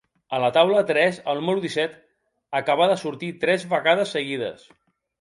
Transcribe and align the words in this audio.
A 0.35 0.37
la 0.43 0.47
taula 0.53 0.79
tres 0.91 1.19
el 1.33 1.41
número 1.43 1.63
disset 1.67 1.95
acaba 2.63 2.91
de 2.95 2.99
sortir 3.05 3.33
tres 3.47 3.71
vegades 3.79 4.19
seguides. 4.19 4.71